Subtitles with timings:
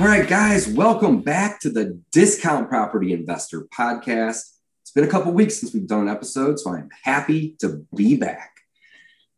[0.00, 4.40] All right, guys, welcome back to the Discount Property Investor Podcast.
[4.82, 8.16] It's been a couple weeks since we've done an episode, so I'm happy to be
[8.16, 8.56] back.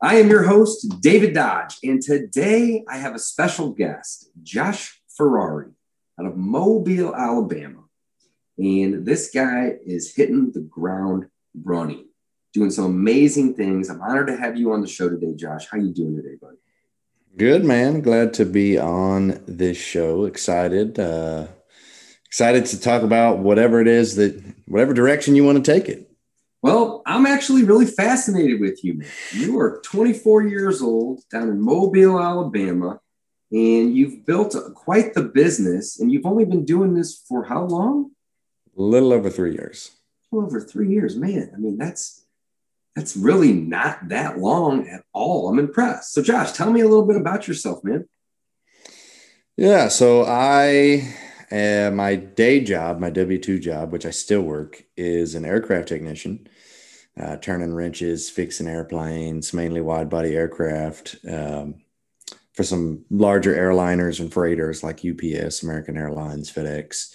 [0.01, 5.73] I am your host, David Dodge, and today I have a special guest, Josh Ferrari
[6.19, 7.85] out of Mobile, Alabama.
[8.57, 11.27] And this guy is hitting the ground
[11.65, 12.07] running,
[12.55, 13.91] doing some amazing things.
[13.91, 15.67] I'm honored to have you on the show today, Josh.
[15.71, 16.57] How you doing today, buddy?
[17.37, 18.01] Good man.
[18.01, 20.25] Glad to be on this show.
[20.25, 20.99] Excited.
[20.99, 21.49] Uh,
[22.25, 26.11] excited to talk about whatever it is that whatever direction you want to take it.
[26.63, 28.95] Well, I'm actually really fascinated with you.
[28.95, 29.09] Man.
[29.35, 33.01] You are 24 years old down in Mobile, Alabama,
[33.53, 36.01] and you've built a, quite the business.
[36.01, 38.13] And you've only been doing this for how long?
[38.79, 39.91] A little over three years.
[40.33, 41.53] A little over three years, man.
[41.55, 42.26] I mean, that's
[42.97, 45.51] that's really not that long at all.
[45.51, 46.15] I'm impressed.
[46.15, 48.09] So, Josh, tell me a little bit about yourself, man.
[49.55, 49.89] Yeah.
[49.89, 51.15] So, I,
[51.53, 55.89] uh, my day job, my W 2 job, which I still work, is an aircraft
[55.89, 56.49] technician,
[57.21, 61.83] uh, turning wrenches, fixing airplanes, mainly wide body aircraft um,
[62.55, 67.13] for some larger airliners and freighters like UPS, American Airlines, FedEx.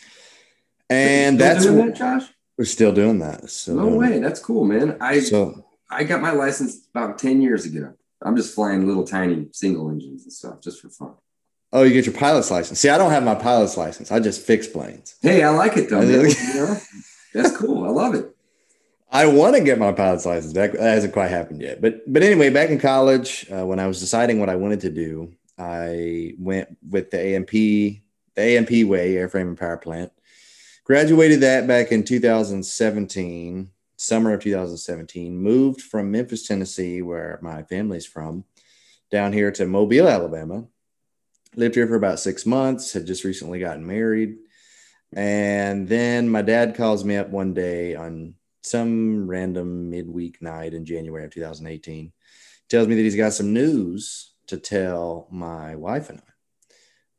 [0.92, 2.26] And that's that, Josh.
[2.56, 3.50] We're still doing that.
[3.50, 4.20] So no way.
[4.20, 4.98] That's cool, man.
[5.02, 7.94] I so I got my license about 10 years ago.
[8.22, 11.14] I'm just flying little tiny single engines and stuff just for fun.
[11.74, 12.80] Oh, you get your pilot's license.
[12.80, 14.12] See, I don't have my pilot's license.
[14.12, 15.16] I just fix planes.
[15.22, 16.02] Hey, I like it though.
[16.02, 16.78] you know?
[17.34, 17.86] That's cool.
[17.86, 18.36] I love it.
[19.10, 20.54] I want to get my pilot's license.
[20.54, 21.82] That, that, hasn't quite happened yet.
[21.82, 24.90] But but anyway, back in college, uh, when I was deciding what I wanted to
[24.90, 28.02] do, I went with the AMP, the
[28.38, 30.12] AMP way, airframe and power plant.
[30.84, 33.70] Graduated that back in 2017
[34.02, 38.44] summer of 2017, moved from Memphis, Tennessee, where my family's from,
[39.12, 40.66] down here to Mobile, Alabama.
[41.56, 44.38] Lived here for about six months, had just recently gotten married.
[45.14, 50.86] And then my dad calls me up one day on some random midweek night in
[50.86, 52.12] January of 2018,
[52.70, 56.32] tells me that he's got some news to tell my wife and I.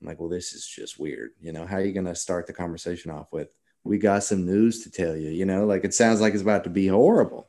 [0.00, 1.30] I'm like, well, this is just weird.
[1.40, 3.54] You know, how are you going to start the conversation off with,
[3.84, 5.30] we got some news to tell you.
[5.30, 7.48] You know, like it sounds like it's about to be horrible.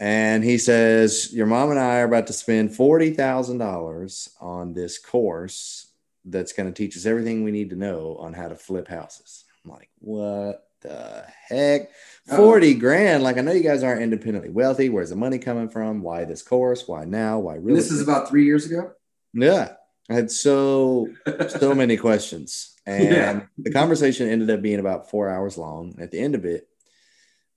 [0.00, 5.88] And he says, Your mom and I are about to spend $40,000 on this course
[6.24, 9.44] that's going to teach us everything we need to know on how to flip houses.
[9.64, 11.90] I'm like, What the heck?
[12.26, 13.22] 40 grand.
[13.22, 14.88] Like, I know you guys aren't independently wealthy.
[14.88, 16.02] Where's the money coming from?
[16.02, 16.86] Why this course?
[16.86, 17.38] Why now?
[17.38, 17.80] Why really?
[17.80, 18.92] This is about three years ago.
[19.32, 19.72] Yeah.
[20.08, 21.08] I had so,
[21.48, 22.74] so many questions.
[22.86, 23.40] And yeah.
[23.58, 25.96] the conversation ended up being about four hours long.
[26.00, 26.68] At the end of it,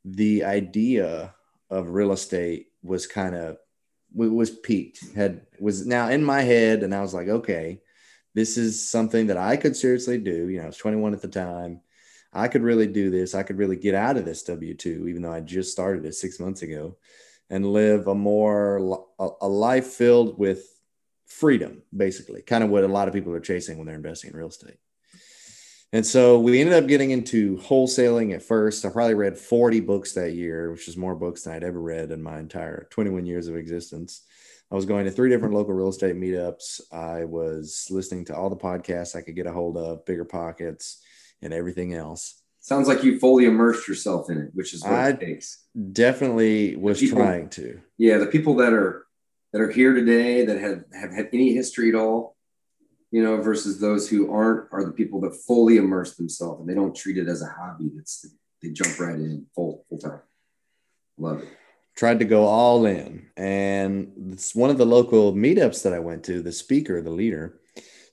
[0.04, 1.34] the idea
[1.70, 3.58] of real estate was kind of
[4.14, 7.80] was peaked had was now in my head and i was like okay
[8.34, 11.30] this is something that i could seriously do you know i was 21 at the
[11.30, 11.80] time
[12.34, 15.32] i could really do this i could really get out of this w2 even though
[15.32, 16.98] i just started it six months ago
[17.50, 19.06] and live a more
[19.40, 20.81] a life filled with
[21.40, 24.38] freedom basically kind of what a lot of people are chasing when they're investing in
[24.38, 24.78] real estate
[25.94, 28.86] and so we ended up getting into wholesaling at first.
[28.86, 32.12] I probably read 40 books that year, which is more books than I'd ever read
[32.12, 34.22] in my entire 21 years of existence.
[34.72, 36.80] I was going to three different local real estate meetups.
[36.94, 41.04] I was listening to all the podcasts I could get a hold of, Bigger Pockets,
[41.42, 42.42] and everything else.
[42.62, 45.66] Sounds like you fully immersed yourself in it, which is what I it takes.
[45.92, 47.82] Definitely was people, trying to.
[47.98, 49.08] Yeah, the people that are
[49.52, 52.36] that are here today that have have had any history at all,
[53.12, 56.76] you know, versus those who aren't are the people that fully immerse themselves and they
[56.76, 57.92] don't treat it as a hobby.
[57.96, 58.26] That's
[58.62, 60.22] they jump right in full full time.
[61.18, 61.50] Love it.
[61.96, 66.24] Tried to go all in, and it's one of the local meetups that I went
[66.26, 66.42] to.
[66.42, 67.60] The speaker, the leader,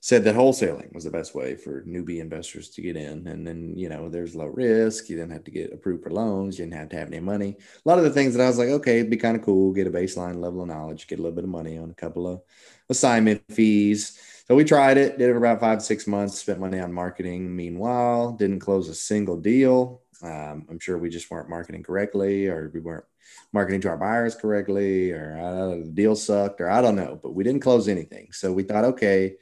[0.01, 3.27] said that wholesaling was the best way for newbie investors to get in.
[3.27, 5.09] And then, you know, there's low risk.
[5.09, 6.57] You didn't have to get approved for loans.
[6.57, 7.57] You didn't have to have any money.
[7.85, 9.73] A lot of the things that I was like, okay, it'd be kind of cool.
[9.73, 12.27] Get a baseline level of knowledge, get a little bit of money on a couple
[12.27, 12.41] of
[12.89, 14.17] assignment fees
[14.49, 17.55] so we tried it, did it for about five, six months, spent money on marketing.
[17.55, 20.01] Meanwhile, didn't close a single deal.
[20.23, 23.05] Um, I'm sure we just weren't marketing correctly, or we weren't
[23.53, 27.35] marketing to our buyers correctly, or uh, the deal sucked, or I don't know, but
[27.35, 28.31] we didn't close anything.
[28.31, 29.35] So we thought, okay,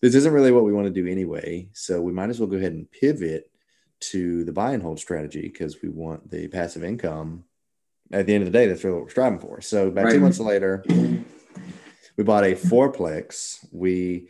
[0.00, 1.68] this isn't really what we want to do anyway.
[1.72, 3.50] So we might as well go ahead and pivot
[4.00, 7.44] to the buy and hold strategy because we want the passive income.
[8.12, 9.60] At the end of the day, that's really what we're striving for.
[9.60, 10.12] So about right.
[10.14, 13.66] two months later, we bought a fourplex.
[13.70, 14.28] We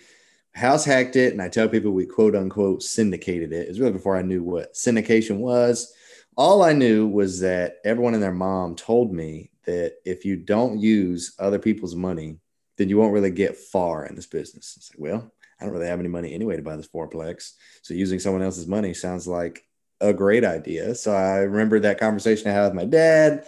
[0.55, 3.69] house hacked it, and I tell people we quote unquote syndicated it.
[3.69, 5.93] It's really before I knew what syndication was.
[6.37, 10.81] All I knew was that everyone and their mom told me that if you don't
[10.81, 12.39] use other people's money,
[12.77, 14.75] then you won't really get far in this business.
[14.77, 17.53] It's like, well, I don't really have any money anyway to buy this fourplex.
[17.83, 19.65] So using someone else's money sounds like
[20.01, 20.95] a great idea.
[20.95, 23.45] So I remember that conversation I had with my dad,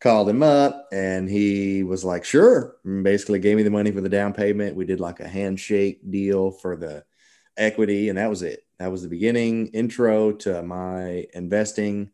[0.00, 2.76] called him up, and he was like, sure.
[2.84, 4.76] And basically gave me the money for the down payment.
[4.76, 7.04] We did like a handshake deal for the
[7.56, 8.64] equity, and that was it.
[8.78, 12.10] That was the beginning intro to my investing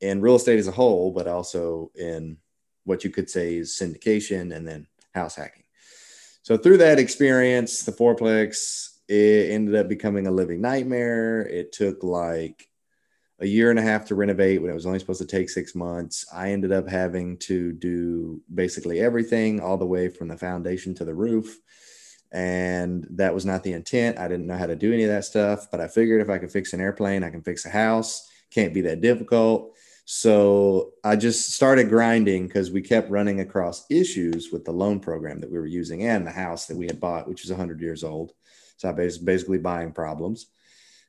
[0.00, 2.36] in real estate as a whole, but also in
[2.84, 5.64] what you could say is syndication and then house hacking.
[6.42, 11.40] So through that experience, the fourplex it ended up becoming a living nightmare.
[11.40, 12.68] It took like
[13.40, 15.74] a year and a half to renovate when it was only supposed to take six
[15.74, 16.24] months.
[16.32, 21.04] I ended up having to do basically everything, all the way from the foundation to
[21.04, 21.58] the roof.
[22.30, 24.18] And that was not the intent.
[24.18, 26.38] I didn't know how to do any of that stuff, but I figured if I
[26.38, 28.30] could fix an airplane, I can fix a house.
[28.52, 29.74] Can't be that difficult.
[30.04, 35.40] So I just started grinding because we kept running across issues with the loan program
[35.40, 38.04] that we were using and the house that we had bought, which is 100 years
[38.04, 38.34] old.
[38.80, 40.46] So I was basically buying problems.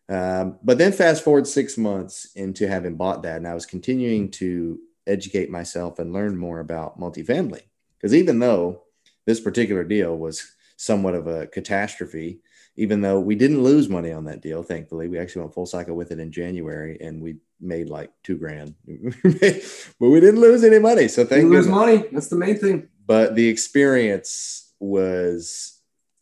[0.10, 4.30] Um, but then fast forward six months into having bought that, and I was continuing
[4.32, 4.78] to
[5.08, 7.62] educate myself and learn more about multifamily.
[7.98, 8.82] Because even though
[9.26, 12.42] this particular deal was somewhat of a catastrophe,
[12.76, 15.96] even though we didn't lose money on that deal, thankfully, we actually went full cycle
[15.96, 20.80] with it in January and we made like two grand, but we didn't lose any
[20.80, 21.08] money.
[21.08, 21.50] So thank you.
[21.50, 22.04] Lose money.
[22.12, 22.90] That's the main thing.
[23.08, 25.81] But the experience was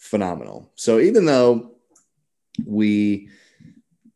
[0.09, 0.71] phenomenal.
[0.75, 1.75] So even though
[2.65, 3.29] we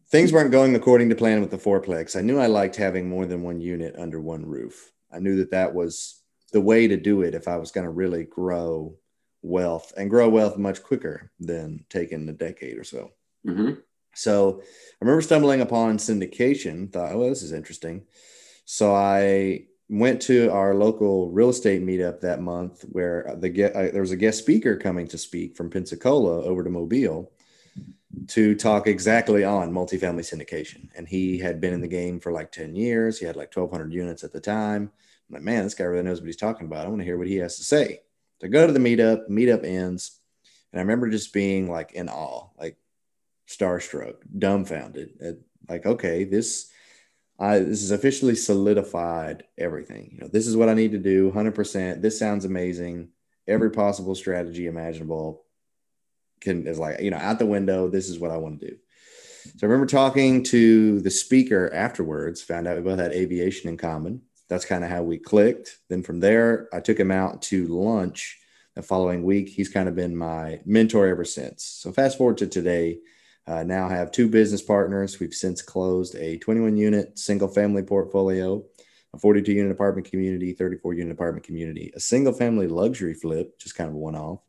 [0.09, 3.25] things weren't going according to plan with the fourplex, I knew I liked having more
[3.25, 4.91] than one unit under one roof.
[5.11, 7.91] I knew that that was the way to do it if I was going to
[7.91, 8.95] really grow
[9.41, 13.11] wealth and grow wealth much quicker than taking a decade or so.
[13.45, 13.73] Mm-hmm.
[14.15, 18.05] So I remember stumbling upon syndication, thought, oh, this is interesting.
[18.65, 23.91] So I went to our local real estate meetup that month where the get, uh,
[23.91, 27.31] there was a guest speaker coming to speak from Pensacola over to Mobile
[28.29, 30.89] to talk exactly on multifamily syndication.
[30.95, 33.19] And he had been in the game for like 10 years.
[33.19, 34.91] He had like 1,200 units at the time.
[35.29, 36.85] I'm like, man, this guy really knows what he's talking about.
[36.85, 38.01] I want to hear what he has to say.
[38.41, 40.19] So I go to the meetup, meetup ends.
[40.71, 42.77] And I remember just being like in awe, like
[43.47, 45.37] starstruck, dumbfounded.
[45.69, 46.71] Like, okay, this
[47.39, 50.12] I, this has officially solidified everything.
[50.13, 52.01] You know, this is what I need to do 100%.
[52.01, 53.09] This sounds amazing.
[53.47, 55.44] Every possible strategy imaginable
[56.39, 57.89] can is like, you know, out the window.
[57.89, 58.77] This is what I want to do.
[59.44, 63.77] So I remember talking to the speaker afterwards, found out we both had aviation in
[63.77, 64.21] common.
[64.47, 65.79] That's kind of how we clicked.
[65.89, 68.39] Then from there, I took him out to lunch
[68.75, 69.50] the following week.
[69.50, 71.63] He's kind of been my mentor ever since.
[71.63, 73.00] So fast forward to today,
[73.47, 75.19] uh, now have two business partners.
[75.19, 78.63] We've since closed a 21 unit single family portfolio,
[79.13, 83.75] a 42 unit apartment community, 34 unit apartment community, a single family luxury flip, just
[83.75, 84.39] kind of a one off.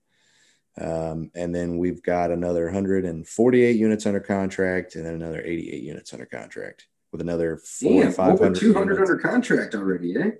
[0.81, 6.13] Um, and then we've got another 148 units under contract and then another 88 units
[6.13, 9.10] under contract with another four Damn, to 500 200 units.
[9.10, 10.31] under contract already, eh?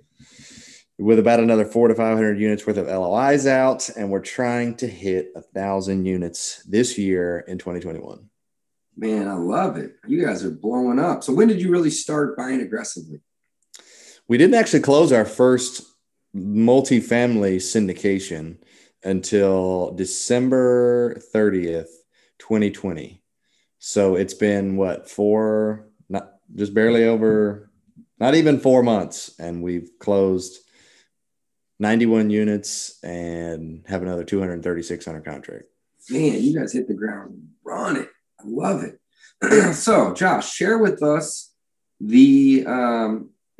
[0.97, 3.89] With about another four to 500 units worth of LOIs out.
[3.97, 8.29] And we're trying to hit a thousand units this year in 2021.
[8.97, 9.95] Man, I love it.
[10.07, 11.23] You guys are blowing up.
[11.23, 13.19] So when did you really start buying aggressively?
[14.27, 15.83] We didn't actually close our first
[16.35, 18.57] multifamily syndication
[19.03, 21.89] until December 30th,
[22.39, 23.21] 2020.
[23.79, 27.69] So it's been what, four, not just barely over,
[28.19, 29.35] not even four months.
[29.39, 30.57] And we've closed
[31.79, 35.65] 91 units and have another 236 under contract.
[36.09, 38.07] Man, you guys hit the ground running
[38.45, 38.99] love it.
[39.75, 41.53] so, Josh, share with us
[41.99, 43.29] the um,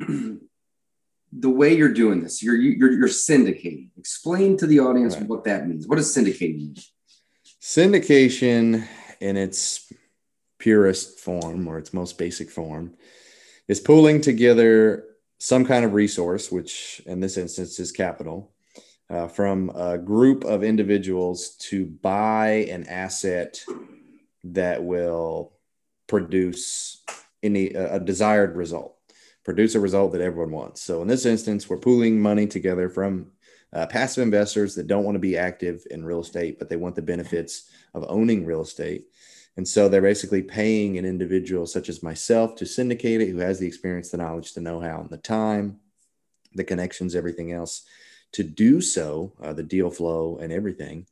[1.32, 2.42] the way you're doing this.
[2.42, 3.90] You're, you're you're syndicating.
[3.96, 5.26] Explain to the audience right.
[5.26, 5.86] what that means.
[5.86, 6.76] What does syndicating mean?
[7.60, 8.86] Syndication,
[9.20, 9.92] in its
[10.58, 12.94] purest form or its most basic form,
[13.68, 15.04] is pulling together
[15.38, 18.52] some kind of resource, which in this instance is capital,
[19.10, 23.62] uh, from a group of individuals to buy an asset
[24.54, 25.52] that will
[26.06, 27.02] produce
[27.42, 28.96] any a desired result
[29.44, 33.30] produce a result that everyone wants so in this instance we're pooling money together from
[33.72, 36.94] uh, passive investors that don't want to be active in real estate, but they want
[36.94, 39.06] the benefits of owning real estate.
[39.56, 43.58] And so they're basically paying an individual such as myself to syndicate it, who has
[43.58, 45.80] the experience, the knowledge, the know how, and the time,
[46.54, 47.84] the connections, everything else
[48.32, 51.06] to do so, uh, the deal flow and everything.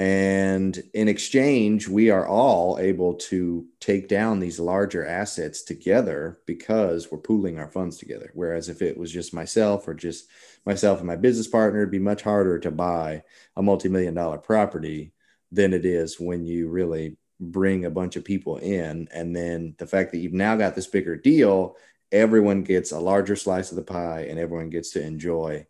[0.00, 7.12] And in exchange, we are all able to take down these larger assets together because
[7.12, 8.30] we're pooling our funds together.
[8.32, 10.30] Whereas if it was just myself or just
[10.64, 13.24] myself and my business partner, it'd be much harder to buy
[13.56, 15.12] a multi million dollar property
[15.52, 19.06] than it is when you really bring a bunch of people in.
[19.12, 21.76] And then the fact that you've now got this bigger deal,
[22.10, 25.66] everyone gets a larger slice of the pie and everyone gets to enjoy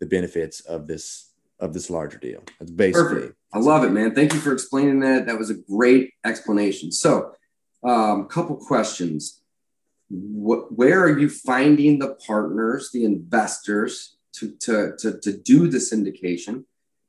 [0.00, 1.33] the benefits of this
[1.64, 2.42] of this larger deal.
[2.58, 3.14] That's basically.
[3.14, 3.36] Perfect.
[3.52, 4.14] I love it, man.
[4.14, 5.26] Thank you for explaining that.
[5.26, 6.92] That was a great explanation.
[6.92, 7.32] So,
[7.84, 9.40] a um, couple questions.
[10.10, 15.78] What, where are you finding the partners, the investors, to, to, to, to do the
[15.78, 16.64] syndication?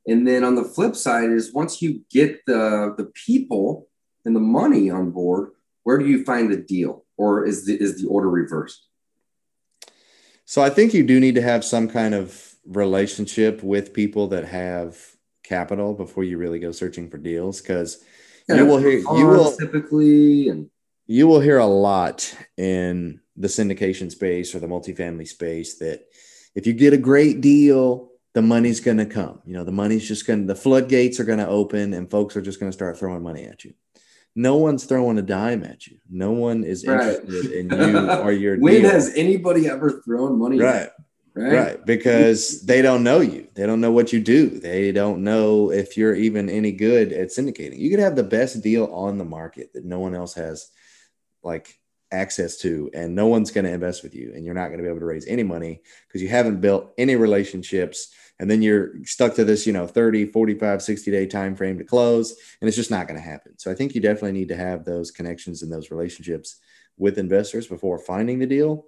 [0.07, 3.87] And then on the flip side is once you get the, the people
[4.23, 5.51] and the money on board,
[5.83, 7.05] where do you find the deal?
[7.17, 8.87] Or is the, is the order reversed?
[10.45, 14.45] So I think you do need to have some kind of relationship with people that
[14.45, 14.97] have
[15.43, 18.03] capital before you really go searching for deals because
[18.49, 20.69] yeah, you will hear you will typically and
[21.07, 26.05] you will hear a lot in the syndication space or the multifamily space that
[26.55, 30.07] if you get a great deal the money's going to come you know the money's
[30.07, 32.75] just going to the floodgates are going to open and folks are just going to
[32.75, 33.73] start throwing money at you
[34.35, 37.19] no one's throwing a dime at you no one is right.
[37.19, 38.89] interested in you or your when deal.
[38.91, 40.89] has anybody ever thrown money right
[41.35, 41.53] Right?
[41.53, 41.85] right?
[41.85, 43.47] Because they don't know you.
[43.55, 44.49] They don't know what you do.
[44.49, 47.77] They don't know if you're even any good at syndicating.
[47.77, 50.69] You could have the best deal on the market that no one else has
[51.43, 51.77] like
[52.11, 54.83] access to, and no one's going to invest with you, and you're not going to
[54.83, 58.13] be able to raise any money because you haven't built any relationships.
[58.39, 61.83] And then you're stuck to this, you know, 30, 45, 60 day time frame to
[61.83, 63.57] close, and it's just not going to happen.
[63.57, 66.57] So I think you definitely need to have those connections and those relationships
[66.97, 68.87] with investors before finding the deal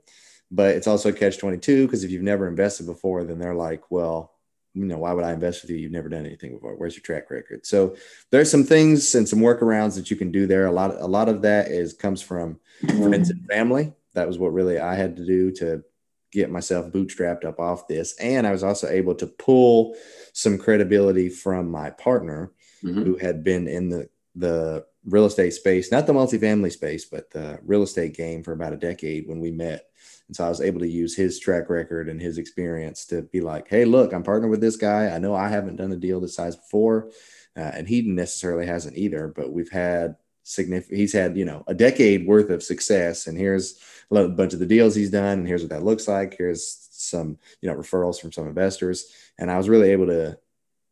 [0.49, 4.37] but it's also catch 22 because if you've never invested before then they're like well
[4.77, 5.77] you know why would i invest with you?
[5.77, 6.75] You've never done anything before.
[6.75, 7.65] Where's your track record?
[7.65, 7.95] So
[8.29, 10.67] there's some things and some workarounds that you can do there.
[10.67, 13.93] A lot a lot of that is comes from friends and family.
[14.13, 15.83] That was what really i had to do to
[16.31, 18.15] get myself bootstrapped up off this.
[18.19, 19.95] And i was also able to pull
[20.33, 22.51] some credibility from my partner
[22.83, 23.03] mm-hmm.
[23.03, 27.57] who had been in the the real estate space not the multifamily space but the
[27.63, 29.87] real estate game for about a decade when we met
[30.27, 33.39] and so I was able to use his track record and his experience to be
[33.39, 35.07] like, hey, look, I'm partnered with this guy.
[35.09, 37.11] I know I haven't done a deal this size before,
[37.55, 41.73] uh, and he necessarily hasn't either, but we've had significant, he's had, you know, a
[41.73, 43.27] decade worth of success.
[43.27, 43.79] And here's
[44.11, 46.35] a bunch of the deals he's done, and here's what that looks like.
[46.37, 49.11] Here's some, you know, referrals from some investors.
[49.39, 50.37] And I was really able to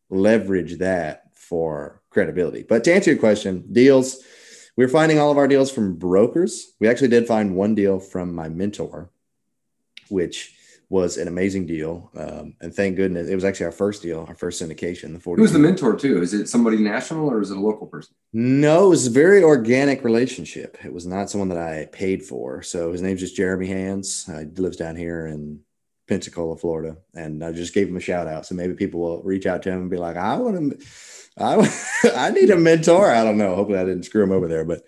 [0.10, 2.64] leverage that for credibility.
[2.64, 4.24] But to answer your question, deals,
[4.78, 6.74] we're finding all of our deals from brokers.
[6.80, 9.10] We actually did find one deal from my mentor
[10.10, 10.54] which
[10.90, 12.12] was an amazing deal.
[12.16, 15.14] Um, and thank goodness it was actually our first deal, our first syndication.
[15.14, 16.22] The 40 Who's the mentor too?
[16.22, 18.16] Is it somebody national or is it a local person?
[18.34, 20.78] No, it was a very organic relationship.
[20.86, 22.62] It was not someone that I paid for.
[22.62, 24.26] So his name's just Jeremy Hands.
[24.26, 25.62] He lives down here in
[26.08, 26.98] Pensacola, Florida.
[27.16, 28.46] And I just gave him a shout out.
[28.46, 30.88] So maybe people will reach out to him and be like, I want to,
[31.38, 33.10] I, I need a mentor.
[33.10, 33.56] I don't know.
[33.56, 34.84] Hopefully I didn't screw him over there, but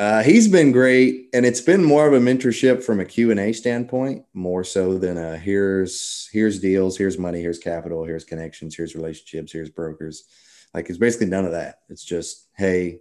[0.00, 3.38] uh, he's been great, and it's been more of a mentorship from a Q and
[3.38, 8.74] A standpoint, more so than a here's here's deals, here's money, here's capital, here's connections,
[8.74, 10.24] here's relationships, here's brokers.
[10.72, 11.80] Like it's basically none of that.
[11.90, 13.00] It's just, hey,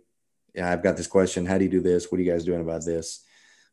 [0.53, 1.45] yeah, I've got this question.
[1.45, 2.11] How do you do this?
[2.11, 3.23] What are you guys doing about this?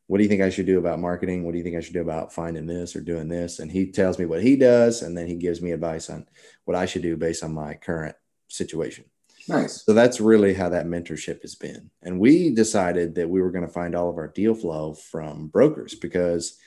[0.05, 1.43] What do you think I should do about marketing?
[1.43, 3.59] What do you think I should do about finding this or doing this?
[3.59, 6.27] And he tells me what he does, and then he gives me advice on
[6.63, 8.15] what I should do based on my current
[8.47, 9.03] situation.
[9.47, 9.85] Nice.
[9.85, 11.89] So that's really how that mentorship has been.
[12.03, 15.47] And we decided that we were going to find all of our deal flow from
[15.47, 16.57] brokers because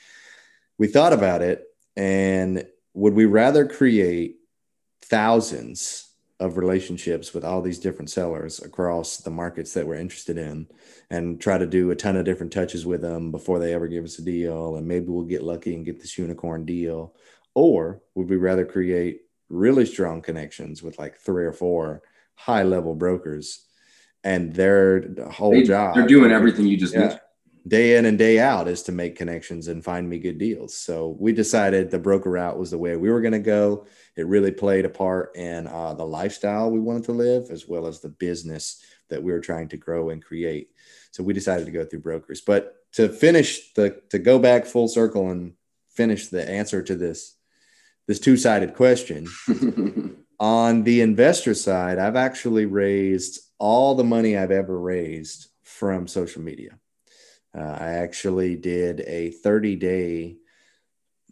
[0.77, 4.37] we thought about it and would we rather create
[5.03, 6.07] thousands
[6.39, 10.67] of relationships with all these different sellers across the markets that we're interested in
[11.11, 14.03] and try to do a ton of different touches with them before they ever give
[14.03, 17.13] us a deal and maybe we'll get lucky and get this unicorn deal
[17.53, 22.01] or would we rather create really strong connections with like three or four
[22.35, 23.65] high level brokers
[24.23, 25.95] and their whole they, job.
[25.95, 27.21] they're doing everything you just yeah, mentioned.
[27.67, 30.75] Day in and day out is to make connections and find me good deals.
[30.75, 33.85] So we decided the broker route was the way we were going to go.
[34.15, 37.85] It really played a part in uh, the lifestyle we wanted to live as well
[37.85, 40.69] as the business that we were trying to grow and create.
[41.11, 42.41] So we decided to go through brokers.
[42.41, 45.53] But to finish the to go back full circle and
[45.89, 47.35] finish the answer to this
[48.07, 49.27] this two-sided question.
[50.41, 56.41] On the investor side, I've actually raised all the money I've ever raised from social
[56.41, 56.79] media.
[57.55, 60.37] Uh, I actually did a 30 day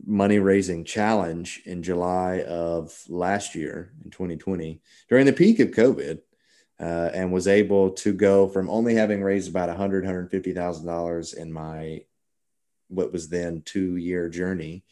[0.05, 6.19] money raising challenge in July of last year in 2020 during the peak of COVID.
[6.79, 12.01] Uh, and was able to go from only having raised about 100 $150,000 in my
[12.87, 14.85] what was then two year journey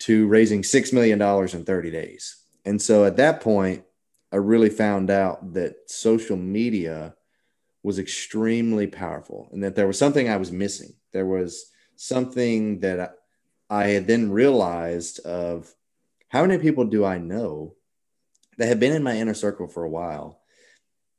[0.00, 2.41] to raising $6 million in 30 days.
[2.64, 3.84] And so at that point,
[4.32, 7.14] I really found out that social media
[7.82, 10.94] was extremely powerful and that there was something I was missing.
[11.12, 11.66] There was
[11.96, 13.16] something that
[13.68, 15.74] I had then realized of
[16.28, 17.74] how many people do I know
[18.58, 20.40] that have been in my inner circle for a while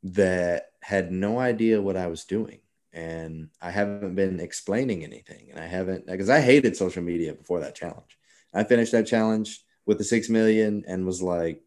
[0.03, 2.59] that had no idea what I was doing.
[2.91, 5.50] And I haven't been explaining anything.
[5.50, 8.17] And I haven't, because I hated social media before that challenge.
[8.53, 11.61] I finished that challenge with the six million and was like,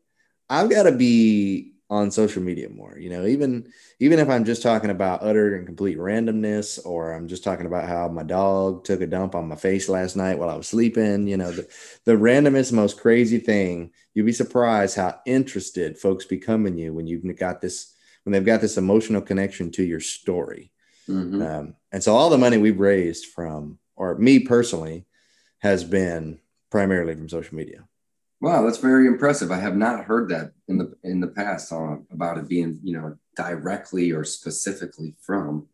[0.49, 2.99] I've got to be on social media more.
[2.99, 7.29] You know, even even if I'm just talking about utter and complete randomness, or I'm
[7.29, 10.51] just talking about how my dog took a dump on my face last night while
[10.51, 11.29] I was sleeping.
[11.29, 11.69] You know, the
[12.05, 13.93] the randomest, most crazy thing.
[14.15, 17.95] You'd be surprised how interested folks become in you when you've got this
[18.25, 20.73] when they've got this emotional connection to your story.
[21.09, 21.41] Mm-hmm.
[21.41, 25.07] Um, and so all the money we've raised from, or me personally,
[25.59, 27.87] has been primarily from social media.
[28.41, 29.51] Wow, that's very impressive.
[29.51, 32.93] I have not heard that in the in the past uh, about it being you
[32.99, 35.67] know directly or specifically from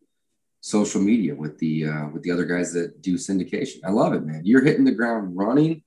[0.61, 3.79] social media with the uh, with the other guys that do syndication.
[3.85, 4.41] I love it, man.
[4.45, 5.83] You're hitting the ground running,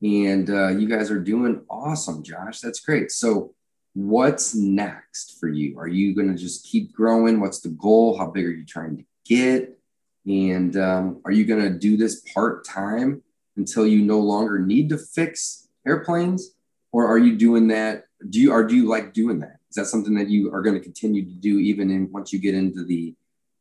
[0.00, 2.60] and uh, you guys are doing awesome, Josh.
[2.60, 3.10] That's great.
[3.10, 3.52] So,
[3.94, 5.76] what's next for you?
[5.76, 7.40] Are you going to just keep growing?
[7.40, 8.16] What's the goal?
[8.16, 9.76] How big are you trying to get?
[10.24, 13.22] And um, are you going to do this part time
[13.56, 16.50] until you no longer need to fix airplanes,
[16.92, 18.04] or are you doing that?
[18.28, 19.58] Do you are do you like doing that?
[19.70, 22.38] Is that something that you are going to continue to do even in once you
[22.38, 23.14] get into the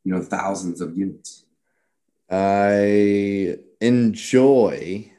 [0.04, 1.46] you know thousands of units?
[2.30, 5.12] I enjoy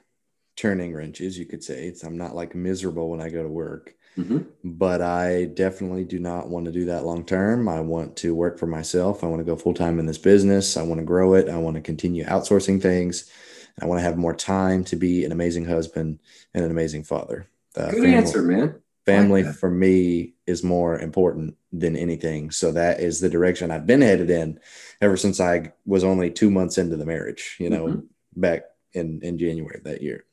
[0.56, 1.86] turning wrenches, you could say.
[1.86, 3.94] It's, I'm not like miserable when I go to work.
[4.16, 4.40] Mm-hmm.
[4.64, 7.68] But I definitely do not want to do that long term.
[7.68, 9.24] I want to work for myself.
[9.24, 10.76] I want to go full time in this business.
[10.76, 11.48] I want to grow it.
[11.48, 13.30] I want to continue outsourcing things.
[13.80, 16.18] I want to have more time to be an amazing husband
[16.54, 17.48] and an amazing father.
[17.76, 18.82] Uh, Good family, answer, man.
[19.06, 22.50] Family like for me is more important than anything.
[22.50, 24.60] So that is the direction I've been headed in
[25.00, 28.00] ever since I was only two months into the marriage, you know, mm-hmm.
[28.40, 30.24] back in, in January of that year.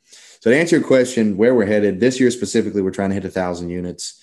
[0.41, 3.25] So to answer your question, where we're headed this year specifically, we're trying to hit
[3.25, 4.21] a thousand units.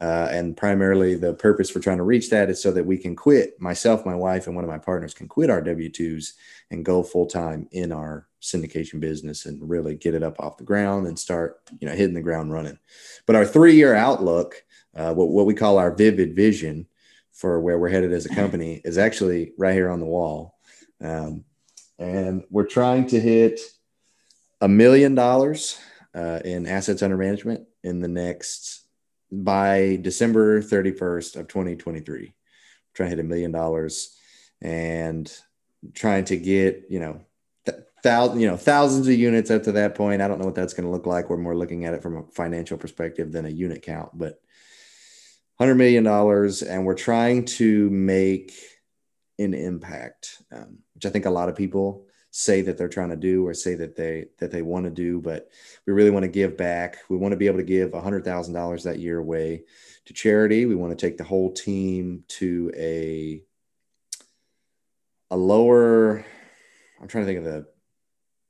[0.00, 3.16] Uh, and primarily the purpose for trying to reach that is so that we can
[3.16, 6.34] quit myself my wife and one of my partners can quit our w2s
[6.70, 10.64] and go full time in our syndication business and really get it up off the
[10.64, 12.78] ground and start you know hitting the ground running.
[13.26, 16.86] But our three year outlook uh, what, what we call our vivid vision
[17.32, 20.58] for where we're headed as a company is actually right here on the wall.
[21.00, 21.44] Um,
[21.98, 23.60] and we're trying to hit
[24.60, 25.78] a million dollars
[26.14, 28.86] uh, in assets under management in the next
[29.30, 32.32] by december 31st of 2023 we're
[32.94, 34.16] trying to hit a million dollars
[34.62, 35.32] and
[35.94, 37.20] trying to get you know
[38.02, 40.22] thousand, you know, thousands of units up to that point.
[40.22, 41.30] I don't know what that's going to look like.
[41.30, 44.40] We're more looking at it from a financial perspective than a unit count, but
[45.58, 48.52] hundred million dollars, and we're trying to make
[49.38, 53.16] an impact, um, which I think a lot of people say that they're trying to
[53.16, 55.48] do or say that they that they want to do, but
[55.86, 56.98] we really want to give back.
[57.08, 59.64] We want to be able to give a hundred thousand dollars that year away
[60.04, 60.66] to charity.
[60.66, 63.42] We want to take the whole team to a
[65.30, 66.24] a lower
[67.00, 67.66] I'm trying to think of the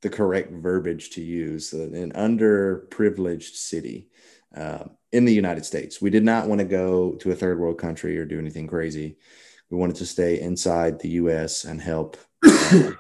[0.02, 4.08] the correct verbiage to use an underprivileged city
[4.56, 6.00] uh, in the United States.
[6.00, 9.16] We did not want to go to a third world country or do anything crazy.
[9.70, 11.64] We wanted to stay inside the U.S.
[11.64, 12.92] and help uh,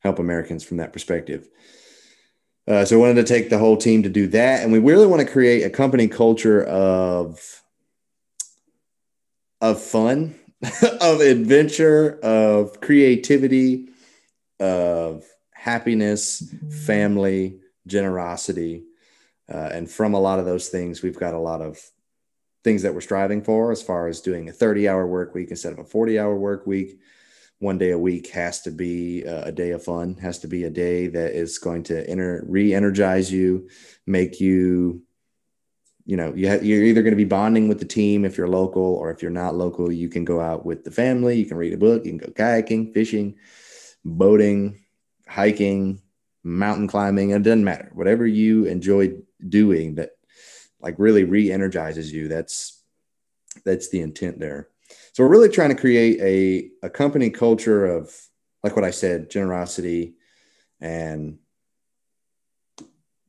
[0.00, 1.48] help Americans from that perspective.
[2.68, 5.06] Uh, so we wanted to take the whole team to do that, and we really
[5.06, 7.62] want to create a company culture of
[9.60, 10.34] of fun,
[11.00, 13.88] of adventure, of creativity,
[14.60, 15.24] of
[15.62, 16.52] happiness,
[16.86, 18.82] family, generosity.
[19.48, 21.80] Uh, and from a lot of those things, we've got a lot of
[22.64, 25.72] things that we're striving for as far as doing a 30 hour work week instead
[25.72, 26.98] of a 40 hour work week.
[27.60, 30.70] One day a week has to be a day of fun, has to be a
[30.70, 32.04] day that is going to
[32.42, 33.68] re energize you,
[34.04, 35.02] make you,
[36.04, 39.12] you know, you're either going to be bonding with the team if you're local, or
[39.12, 41.76] if you're not local, you can go out with the family, you can read a
[41.76, 43.36] book, you can go kayaking, fishing,
[44.04, 44.81] boating,
[45.32, 46.00] hiking,
[46.44, 47.90] mountain climbing, it doesn't matter.
[47.94, 49.14] Whatever you enjoy
[49.48, 50.10] doing that
[50.82, 52.28] like really re-energizes you.
[52.28, 52.82] That's
[53.64, 54.68] that's the intent there.
[55.12, 58.14] So we're really trying to create a, a company culture of
[58.62, 60.14] like what I said, generosity
[60.80, 61.38] and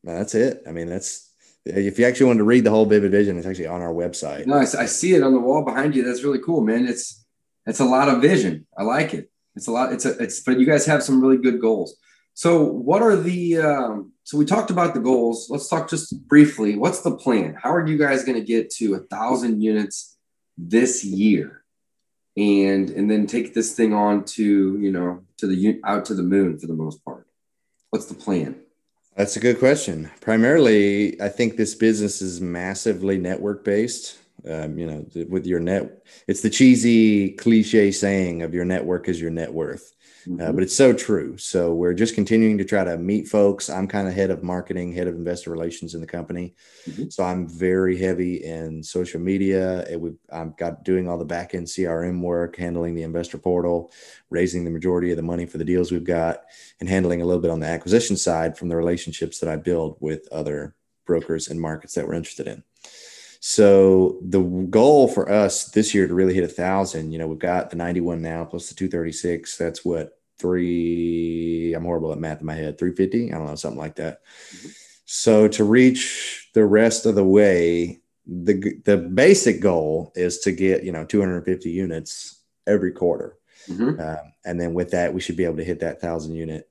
[0.03, 0.63] that's it.
[0.67, 1.29] I mean, that's
[1.65, 4.47] if you actually want to read the whole vivid vision, it's actually on our website.
[4.47, 6.03] No, I, I see it on the wall behind you.
[6.03, 6.87] That's really cool, man.
[6.87, 7.23] It's
[7.65, 8.65] it's a lot of vision.
[8.77, 9.31] I like it.
[9.55, 9.93] It's a lot.
[9.93, 11.95] It's a it's but you guys have some really good goals.
[12.33, 15.47] So what are the um, so we talked about the goals.
[15.49, 16.75] Let's talk just briefly.
[16.75, 17.55] What's the plan?
[17.61, 20.17] How are you guys going to get to a thousand units
[20.57, 21.63] this year?
[22.35, 26.23] And and then take this thing on to, you know, to the out to the
[26.23, 27.27] moon for the most part.
[27.91, 28.55] What's the plan?
[29.15, 30.09] That's a good question.
[30.21, 34.17] Primarily, I think this business is massively network based.
[34.49, 39.21] Um, you know, with your net, it's the cheesy cliche saying of your network is
[39.21, 39.93] your net worth.
[40.25, 40.41] Uh, mm-hmm.
[40.41, 41.37] Uh, but it's so true.
[41.37, 43.69] So we're just continuing to try to meet folks.
[43.69, 46.55] I'm kind of head of marketing, head of investor relations in the company.
[46.89, 47.09] Mm-hmm.
[47.09, 49.85] So I'm very heavy in social media.
[49.97, 53.91] we I've got doing all the back end CRM work, handling the investor portal,
[54.29, 56.43] raising the majority of the money for the deals we've got,
[56.79, 59.97] and handling a little bit on the acquisition side from the relationships that I build
[59.99, 62.63] with other brokers and markets that we're interested in.
[63.45, 67.37] So the goal for us this year to really hit a thousand, you know, we've
[67.37, 69.57] got the 91 now plus the 236.
[69.57, 71.73] That's what three.
[71.73, 72.77] I'm horrible at math in my head.
[72.77, 73.33] 350.
[73.33, 74.21] I don't know, something like that.
[74.55, 74.69] Mm-hmm.
[75.03, 80.85] So to reach the rest of the way, the the basic goal is to get
[80.85, 83.35] you know 250 units every quarter,
[83.67, 83.99] mm-hmm.
[83.99, 86.69] um, and then with that we should be able to hit that thousand unit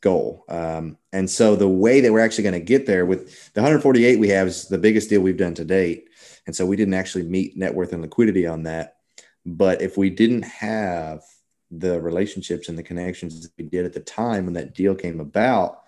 [0.00, 0.44] goal.
[0.48, 4.18] Um, and so the way that we're actually going to get there with the 148
[4.18, 6.08] we have is the biggest deal we've done to date.
[6.46, 8.96] And so we didn't actually meet net worth and liquidity on that.
[9.44, 11.22] But if we didn't have
[11.70, 15.20] the relationships and the connections that we did at the time when that deal came
[15.20, 15.82] about,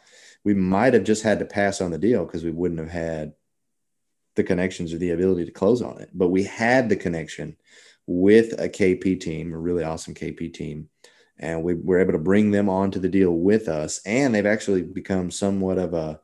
[0.45, 3.35] we might have just had to pass on the deal because we wouldn't have had
[4.35, 6.11] the connections or the ability to close on it.
[6.15, 7.57] But we had the connection
[8.07, 10.89] with a KP team, a really awesome KP team
[11.43, 14.01] and we were able to bring them onto the deal with us.
[14.07, 16.21] And they've actually become somewhat of a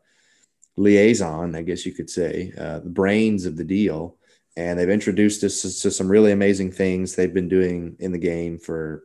[0.76, 4.16] liaison, I guess you could say, uh, the brains of the deal.
[4.56, 8.18] And they've introduced us to, to some really amazing things they've been doing in the
[8.18, 9.04] game for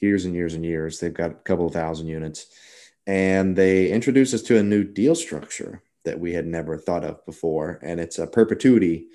[0.00, 0.98] years and years and years.
[0.98, 2.46] They've got a couple of thousand units.
[3.06, 7.24] And they introduced us to a new deal structure that we had never thought of
[7.24, 7.78] before.
[7.82, 9.06] And it's a perpetuity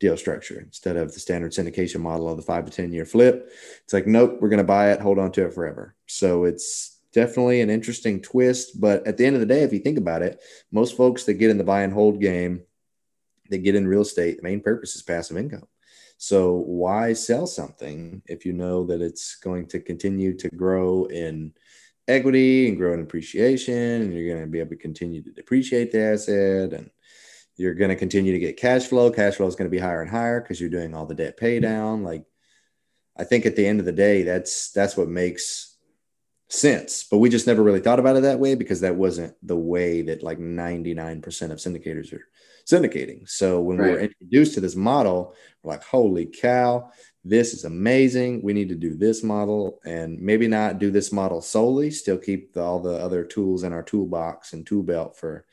[0.00, 3.50] deal structure instead of the standard syndication model of the five to 10 year flip.
[3.84, 5.94] It's like, nope, we're going to buy it, hold on to it forever.
[6.06, 8.80] So it's definitely an interesting twist.
[8.80, 11.34] But at the end of the day, if you think about it, most folks that
[11.34, 12.62] get in the buy and hold game,
[13.50, 15.66] they get in real estate, the main purpose is passive income.
[16.18, 21.52] So why sell something if you know that it's going to continue to grow in
[22.08, 25.92] equity and grow in appreciation and you're going to be able to continue to depreciate
[25.92, 26.90] the asset and
[27.58, 29.10] you're going to continue to get cash flow.
[29.10, 31.36] Cash flow is going to be higher and higher because you're doing all the debt
[31.36, 31.62] pay mm-hmm.
[31.62, 32.04] down.
[32.04, 32.24] Like,
[33.16, 35.76] I think at the end of the day, that's that's what makes
[36.48, 37.04] sense.
[37.10, 40.02] But we just never really thought about it that way because that wasn't the way
[40.02, 42.26] that like 99% of syndicators are
[42.64, 43.28] syndicating.
[43.28, 43.86] So when right.
[43.86, 46.90] we were introduced to this model, we're like, holy cow,
[47.24, 48.42] this is amazing.
[48.42, 52.54] We need to do this model and maybe not do this model solely, still keep
[52.54, 55.44] the, all the other tools in our toolbox and tool belt for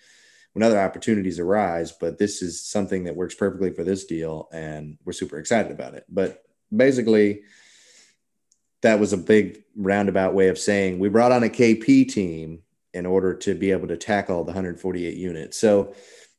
[0.55, 1.91] when other opportunities arise.
[1.91, 5.95] But this is something that works perfectly for this deal, and we're super excited about
[5.95, 6.05] it.
[6.07, 6.43] But
[6.75, 7.41] basically,
[8.81, 12.61] that was a big roundabout way of saying we brought on a KP team
[12.93, 15.57] in order to be able to tackle the 148 units.
[15.57, 15.93] So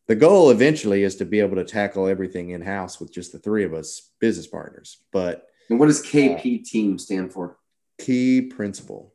[0.06, 3.38] the goal eventually is to be able to tackle everything in house with just the
[3.38, 4.98] three of us business partners.
[5.12, 7.58] But and what does KP uh, team stand for?
[7.98, 9.12] Key principal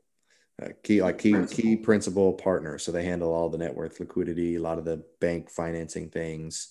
[0.61, 1.63] uh, key like key principal.
[1.63, 2.77] key principal partner.
[2.77, 6.69] So they handle all the net worth liquidity, a lot of the bank financing things.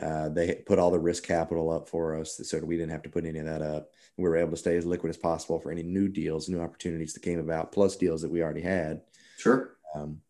[0.00, 3.10] Uh, they put all the risk capital up for us, so we didn't have to
[3.10, 3.90] put any of that up.
[4.16, 7.12] We were able to stay as liquid as possible for any new deals, new opportunities
[7.12, 9.02] that came about, plus deals that we already had.
[9.36, 9.76] Sure.
[9.94, 10.20] Um,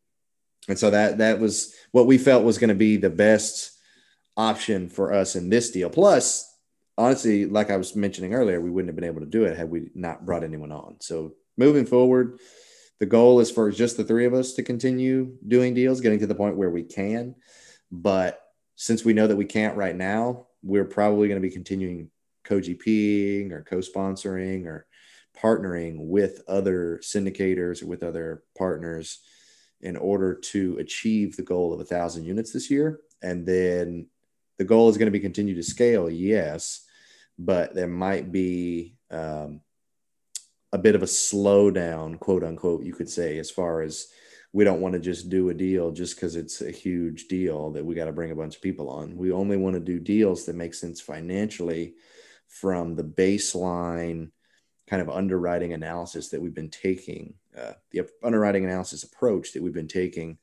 [0.69, 3.73] and so that that was what we felt was going to be the best
[4.37, 5.90] option for us in this deal.
[5.90, 6.57] Plus,
[6.97, 9.71] honestly, like I was mentioning earlier, we wouldn't have been able to do it had
[9.71, 10.97] we not brought anyone on.
[11.01, 12.40] So moving forward,
[13.01, 16.27] the goal is for just the three of us to continue doing deals, getting to
[16.27, 17.35] the point where we can.
[17.91, 18.41] But
[18.77, 22.11] since we know that we can't right now, we're probably going to be continuing
[22.45, 24.87] co-GPing or co-sponsoring or
[25.37, 29.21] partnering with other syndicators or with other partners
[29.81, 33.01] in order to achieve the goal of a thousand units this year.
[33.23, 34.09] And then
[34.59, 36.85] the goal is going to be continue to scale, yes,
[37.39, 39.63] but there might be um,
[40.72, 44.09] a bit of a slowdown, quote unquote, you could say, as far as
[44.52, 47.85] we don't want to just do a deal just because it's a huge deal that
[47.85, 49.16] we got to bring a bunch of people on.
[49.16, 51.94] We only want to do deals that make sense financially
[52.48, 54.30] from the baseline
[54.88, 59.72] kind of underwriting analysis that we've been taking, uh, the underwriting analysis approach that we've
[59.72, 60.37] been taking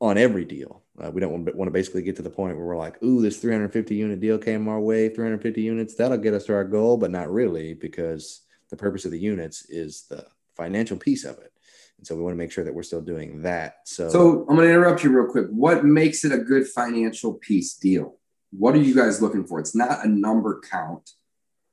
[0.00, 0.84] on every deal.
[1.02, 3.22] Uh, we don't want, want to basically get to the point where we're like, ooh,
[3.22, 6.98] this 350 unit deal came our way, 350 units, that'll get us to our goal,
[6.98, 10.26] but not really because the purpose of the units is the
[10.56, 11.52] financial piece of it.
[11.98, 13.78] And so we want to make sure that we're still doing that.
[13.84, 15.46] So, so I'm going to interrupt you real quick.
[15.48, 18.16] What makes it a good financial piece deal?
[18.50, 19.58] What are you guys looking for?
[19.58, 21.10] It's not a number count,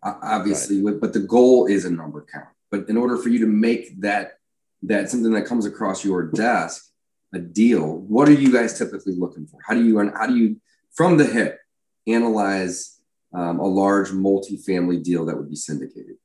[0.03, 0.99] obviously, right.
[0.99, 2.49] but the goal is a number count.
[2.71, 4.39] But in order for you to make that
[4.83, 6.91] that something that comes across your desk
[7.33, 9.59] a deal, what are you guys typically looking for?
[9.65, 10.57] How do you how do you
[10.93, 11.59] from the hip
[12.07, 12.99] analyze
[13.33, 16.17] um, a large multifamily deal that would be syndicated?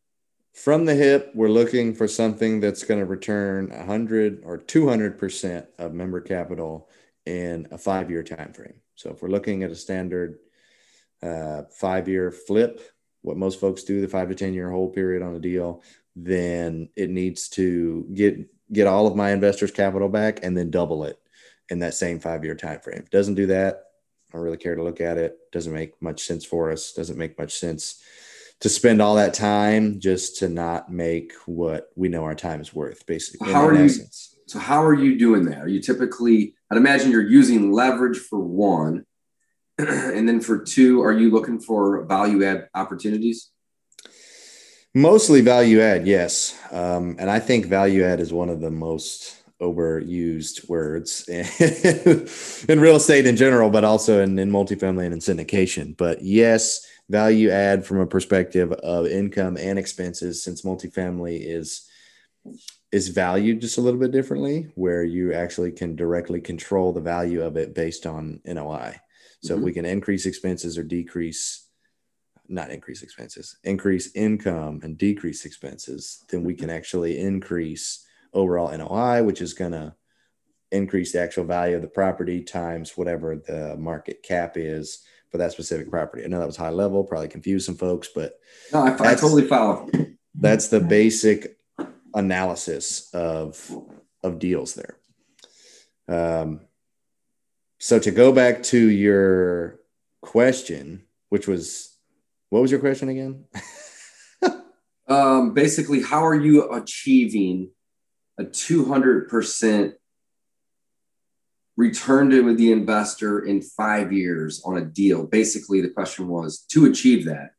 [0.52, 5.94] From the hip, we're looking for something that's going to return 100 or 200% of
[5.94, 6.88] member capital
[7.26, 8.80] in a five year time frame.
[8.94, 10.38] So if we're looking at a standard
[11.22, 12.80] uh, five year flip,
[13.22, 15.82] what most folks do, the five to 10 year hold period on a deal,
[16.16, 18.38] then it needs to get
[18.72, 21.18] get all of my investors' capital back and then double it
[21.70, 23.04] in that same five year time frame.
[23.10, 23.84] doesn't do that,
[24.30, 25.38] I don't really care to look at it.
[25.52, 26.92] Doesn't make much sense for us.
[26.92, 28.02] Doesn't make much sense
[28.61, 32.75] to spend all that time just to not make what we know our time is
[32.75, 33.53] worth, basically.
[33.53, 33.88] How are you?
[34.46, 35.62] So how are you doing that?
[35.62, 36.55] Are you typically?
[36.70, 39.07] I'd imagine you're using leverage for one,
[39.79, 43.51] and then for two, are you looking for value add opportunities?
[44.94, 46.59] Mostly value add, yes.
[46.73, 51.29] Um, and I think value add is one of the most overused words
[52.68, 55.96] in real estate in general, but also in, in multifamily and in syndication.
[55.96, 61.88] But yes, value add from a perspective of income and expenses since multifamily is
[62.92, 67.42] is valued just a little bit differently where you actually can directly control the value
[67.42, 68.96] of it based on NOI.
[69.42, 69.64] So mm-hmm.
[69.64, 71.66] we can increase expenses or decrease
[72.49, 79.23] not increase expenses, increase income and decrease expenses, then we can actually increase overall NOI,
[79.23, 79.94] which is going to
[80.73, 85.52] increase the actual value of the property times whatever the market cap is for that
[85.52, 86.24] specific property.
[86.24, 88.38] I know that was high level, probably confused some folks, but
[88.72, 89.88] no, I, I totally follow.
[90.34, 91.56] That's the basic
[92.14, 93.70] analysis of
[94.22, 94.96] of deals there.
[96.08, 96.60] Um,
[97.78, 99.80] so to go back to your
[100.20, 101.96] question, which was
[102.50, 103.44] what was your question again?
[105.08, 107.70] um, basically, how are you achieving
[108.38, 109.94] a two hundred percent
[111.80, 115.26] return to the investor in five years on a deal.
[115.26, 117.52] Basically, the question was to achieve that,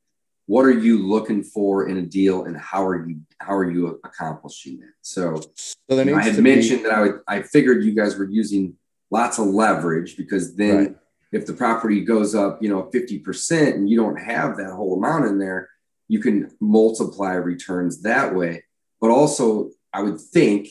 [0.46, 4.00] what are you looking for in a deal and how are you how are you
[4.04, 4.94] accomplishing it?
[5.02, 6.90] So, so you know, I had mentioned be...
[6.90, 8.76] that I would I figured you guys were using
[9.10, 10.96] lots of leverage because then right.
[11.32, 15.26] if the property goes up, you know, 50% and you don't have that whole amount
[15.26, 15.70] in there,
[16.08, 18.64] you can multiply returns that way.
[19.00, 20.70] But also, I would think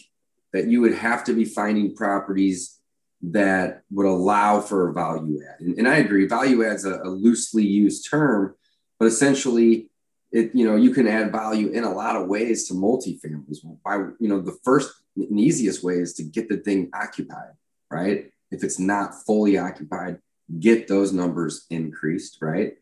[0.53, 2.80] that you would have to be finding properties
[3.23, 5.61] that would allow for value add.
[5.61, 8.55] And, and I agree, value add is a, a, loosely used term,
[8.99, 9.89] but essentially,
[10.33, 13.59] it you know you can add value in a lot of ways to multifamilies.
[13.85, 17.53] By you know the first and easiest way is to get the thing occupied,
[17.91, 18.31] right?
[18.51, 20.19] If it's not fully occupied,
[20.61, 22.75] get those numbers increased, right?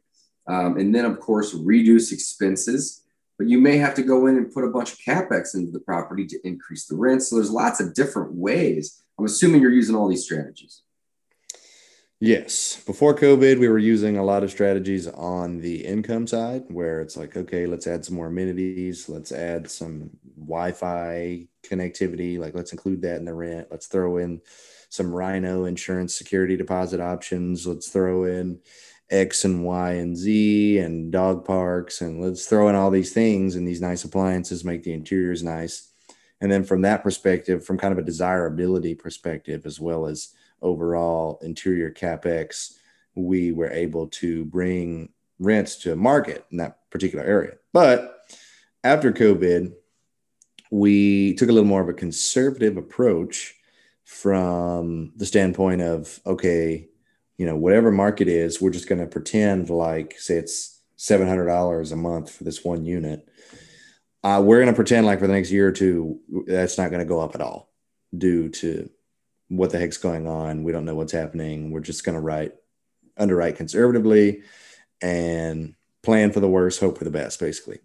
[0.46, 3.02] Um, and then of course reduce expenses.
[3.38, 5.78] But you may have to go in and put a bunch of capex into the
[5.78, 7.22] property to increase the rent.
[7.22, 10.82] So there's lots of different ways I'm assuming you're using all these strategies.
[12.20, 12.82] Yes.
[12.84, 17.16] Before COVID, we were using a lot of strategies on the income side where it's
[17.16, 19.08] like, okay, let's add some more amenities.
[19.08, 22.38] Let's add some Wi Fi connectivity.
[22.38, 23.68] Like, let's include that in the rent.
[23.70, 24.40] Let's throw in
[24.88, 27.68] some Rhino insurance security deposit options.
[27.68, 28.58] Let's throw in
[29.10, 32.00] X and Y and Z and dog parks.
[32.00, 35.87] And let's throw in all these things and these nice appliances, make the interiors nice.
[36.40, 41.38] And then from that perspective, from kind of a desirability perspective, as well as overall
[41.42, 42.74] interior capex,
[43.14, 47.54] we were able to bring rents to market in that particular area.
[47.72, 48.20] But
[48.84, 49.72] after COVID,
[50.70, 53.54] we took a little more of a conservative approach
[54.04, 56.88] from the standpoint of okay,
[57.36, 61.46] you know, whatever market is, we're just going to pretend like, say, it's seven hundred
[61.46, 63.28] dollars a month for this one unit,
[64.24, 67.00] uh, we're going to pretend like for the next year or two, that's not going
[67.00, 67.70] to go up at all
[68.16, 68.88] due to
[69.48, 70.64] what the heck's going on.
[70.64, 71.70] We don't know what's happening.
[71.70, 72.52] We're just going to write,
[73.16, 74.42] underwrite conservatively
[75.00, 77.78] and plan for the worst, hope for the best, basically.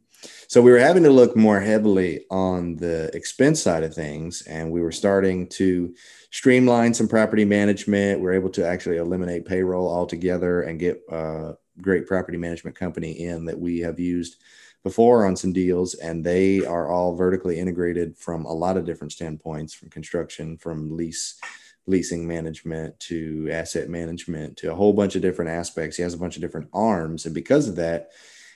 [0.48, 4.72] So we were having to look more heavily on the expense side of things, and
[4.72, 5.94] we were starting to
[6.32, 8.22] streamline some property management.
[8.22, 13.12] We are able to actually eliminate payroll altogether and get a great property management company
[13.12, 14.38] in that we have used
[14.84, 19.14] before on some deals, and they are all vertically integrated from a lot of different
[19.14, 21.40] standpoints, from construction, from lease
[21.86, 25.98] leasing management to asset management to a whole bunch of different aspects.
[25.98, 28.12] He has a bunch of different arms, and because of that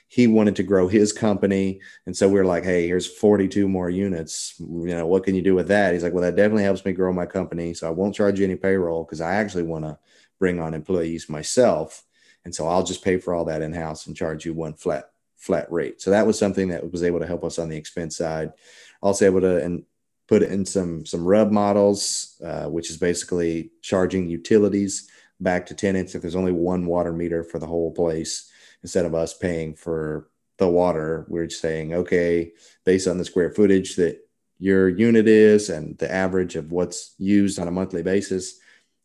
[0.08, 1.80] he wanted to grow his company.
[2.06, 4.54] And so we are like, hey, here's 42 more units.
[4.58, 5.92] You know, what can you do with that?
[5.92, 7.74] He's like, well, that definitely helps me grow my company.
[7.74, 9.98] So I won't charge you any payroll because I actually want to
[10.38, 12.04] bring on employees myself.
[12.46, 15.10] And so I'll just pay for all that in house and charge you one flat
[15.38, 16.00] flat rate.
[16.00, 18.52] So that was something that was able to help us on the expense side.
[19.00, 19.84] Also able to and
[20.26, 25.08] put in some some RUB models, uh, which is basically charging utilities
[25.40, 28.50] back to tenants if there's only one water meter for the whole place
[28.82, 32.52] instead of us paying for the water, we're saying, okay,
[32.84, 34.18] based on the square footage that
[34.58, 38.58] your unit is and the average of what's used on a monthly basis,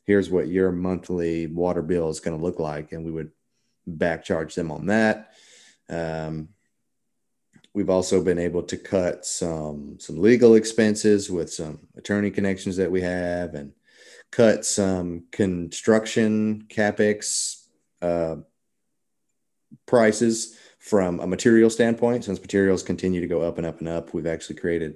[0.03, 2.91] here's what your monthly water bill is going to look like.
[2.91, 3.31] And we would
[3.85, 5.33] back charge them on that.
[5.89, 6.49] Um,
[7.73, 12.91] we've also been able to cut some some legal expenses with some attorney connections that
[12.91, 13.73] we have and
[14.31, 17.67] cut some construction capex
[18.01, 18.37] uh,
[19.85, 22.25] prices from a material standpoint.
[22.25, 24.95] Since materials continue to go up and up and up, we've actually created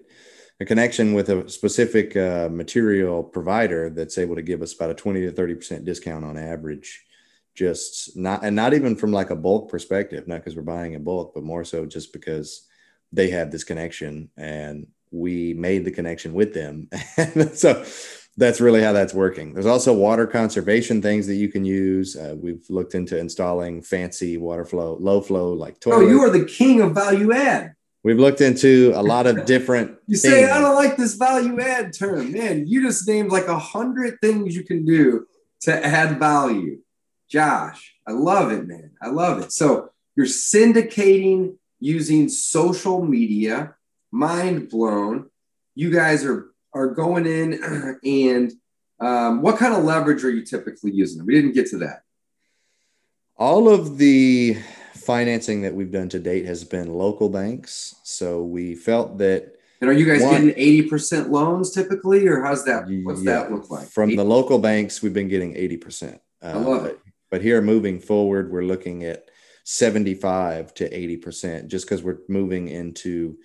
[0.60, 4.95] a connection with a specific uh, material provider that's able to give us about a
[4.95, 7.06] 20 to 30% discount on average.
[7.58, 11.04] Just not, and not even from like a bulk perspective, not because we're buying in
[11.04, 12.67] bulk, but more so just because
[13.12, 16.88] they have this connection and we made the connection with them.
[17.54, 17.84] so
[18.38, 19.54] that's really how that's working.
[19.54, 22.15] There's also water conservation things that you can use.
[22.15, 26.06] Uh, we've looked into installing fancy water flow, low flow like toilet.
[26.06, 27.74] Oh, you are the king of value add.
[28.04, 29.98] We've looked into a lot of different.
[30.06, 30.52] you say things.
[30.52, 32.67] I don't like this value add term, man.
[32.67, 35.26] You just named like a hundred things you can do
[35.62, 36.78] to add value.
[37.29, 38.91] Josh, I love it, man.
[39.01, 39.51] I love it.
[39.51, 43.75] So you're syndicating using social media.
[44.11, 45.29] Mind blown.
[45.75, 48.53] You guys are are going in and
[48.99, 51.25] um, what kind of leverage are you typically using?
[51.25, 52.01] We didn't get to that.
[53.35, 54.57] All of the
[54.93, 57.95] financing that we've done to date has been local banks.
[58.03, 59.55] So we felt that.
[59.79, 62.85] And are you guys one, getting 80% loans typically, or how's that?
[63.03, 63.87] What's yeah, that look like?
[63.87, 64.15] From 80%?
[64.15, 66.15] the local banks, we've been getting 80%.
[66.41, 66.99] Uh, I love it.
[67.29, 69.29] But here moving forward, we're looking at
[69.63, 73.37] 75 to 80% just because we're moving into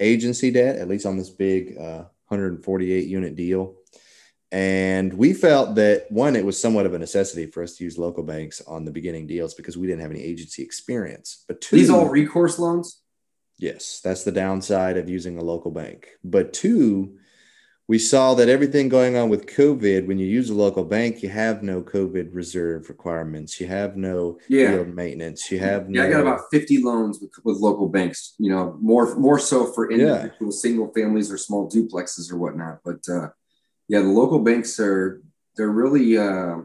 [0.00, 3.76] agency debt, at least on this big uh, 148 unit deal.
[4.50, 7.98] And we felt that one, it was somewhat of a necessity for us to use
[7.98, 11.44] local banks on the beginning deals because we didn't have any agency experience.
[11.46, 13.02] But two, these all recourse loans.
[13.58, 16.08] Yes, that's the downside of using a local bank.
[16.24, 17.17] But two,
[17.88, 21.30] we saw that everything going on with COVID, when you use a local bank, you
[21.30, 23.58] have no COVID reserve requirements.
[23.58, 24.72] You have no yeah.
[24.72, 25.50] field maintenance.
[25.50, 26.02] You have yeah.
[26.02, 28.34] No, I got about fifty loans with, with local banks.
[28.38, 30.50] You know, more more so for individual yeah.
[30.50, 32.80] single families or small duplexes or whatnot.
[32.84, 33.30] But uh,
[33.88, 35.22] yeah, the local banks are
[35.56, 36.58] they're really uh,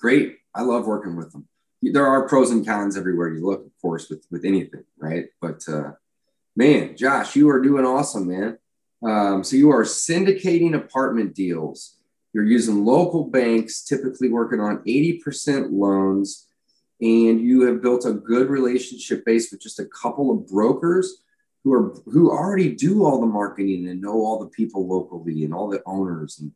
[0.00, 0.38] great.
[0.54, 1.46] I love working with them.
[1.82, 5.26] There are pros and cons everywhere you look, of course, with with anything, right?
[5.38, 5.92] But uh,
[6.56, 8.56] man, Josh, you are doing awesome, man.
[9.04, 11.96] Um, so you are syndicating apartment deals.
[12.32, 16.46] You're using local banks, typically working on 80% loans,
[17.00, 21.22] and you have built a good relationship base with just a couple of brokers
[21.64, 25.52] who are who already do all the marketing and know all the people locally and
[25.52, 26.52] all the owners and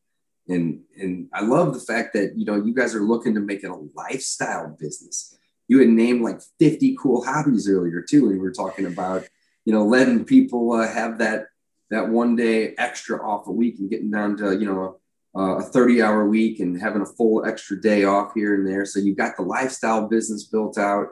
[0.49, 3.65] and and I love the fact that you know you guys are looking to make
[3.65, 5.37] it a lifestyle business.
[5.69, 9.27] You had named like 50 cool hobbies earlier too, and we were talking about
[9.65, 11.47] you know letting people uh, have that
[11.91, 14.99] that one day extra off a week and getting down to you know
[15.37, 18.87] a 30 hour week and having a full extra day off here and there.
[18.87, 21.09] So you've got the lifestyle business built out.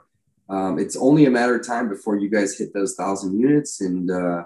[0.48, 4.10] Um, it's only a matter of time before you guys hit those thousand units and
[4.10, 4.44] uh,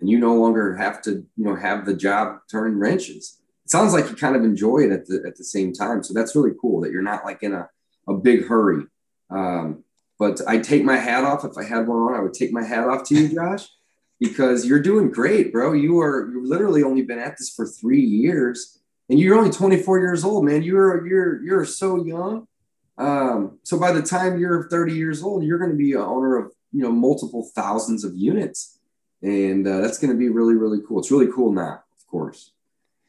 [0.00, 3.40] and you no longer have to you know have the job turning wrenches.
[3.64, 6.02] It sounds like you kind of enjoy it at the at the same time.
[6.02, 7.68] So that's really cool that you're not like in a,
[8.08, 8.84] a big hurry.
[9.30, 9.84] Um,
[10.18, 11.44] but i take my hat off.
[11.44, 13.68] If i had one on i would take my hat off to you josh
[14.20, 15.72] because you're doing great, bro.
[15.72, 20.00] You are you've literally only been at this for three years, and you're only 24
[20.00, 20.62] years old, man.
[20.62, 22.46] You're you're you're so young.
[22.96, 26.36] Um, so by the time you're 30 years old, you're going to be an owner
[26.36, 28.78] of you know multiple thousands of units,
[29.22, 30.98] and uh, that's going to be really really cool.
[30.98, 32.52] It's really cool now, of course.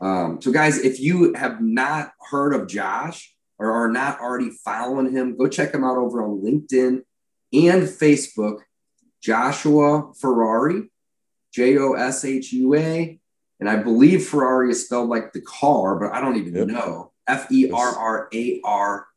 [0.01, 5.11] Um, so guys, if you have not heard of Josh or are not already following
[5.11, 7.01] him, go check him out over on LinkedIn
[7.51, 8.59] and Facebook
[9.21, 10.89] Joshua Ferrari,
[11.53, 13.19] J O S H U A.
[13.59, 16.67] And I believe Ferrari is spelled like the car, but I don't even yep.
[16.67, 17.11] know.
[17.27, 19.07] F E R R A R